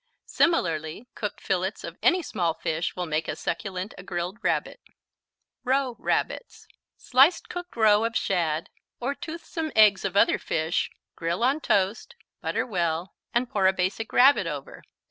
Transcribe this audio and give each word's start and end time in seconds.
Similarly 0.25 1.07
cooked 1.13 1.39
fillets 1.39 1.83
of 1.83 1.95
any 2.01 2.23
small 2.23 2.55
fish 2.55 2.95
will 2.95 3.05
make 3.05 3.29
as 3.29 3.39
succulent 3.39 3.93
a 3.99 4.03
grilled 4.03 4.43
Rabbit. 4.43 4.79
Roe 5.63 5.95
Rabbits 5.99 6.67
Slice 6.97 7.39
cooked 7.41 7.75
roe 7.75 8.03
of 8.03 8.17
shad 8.17 8.71
or 8.99 9.13
toothsome 9.13 9.71
eggs 9.75 10.03
of 10.03 10.17
other 10.17 10.39
fish, 10.39 10.89
grill 11.15 11.43
on 11.43 11.59
toast, 11.59 12.15
butter 12.41 12.65
well 12.65 13.13
and 13.31 13.47
pour 13.47 13.67
a 13.67 13.73
Basic 13.73 14.11
Rabbit 14.11 14.47
over. 14.47 14.81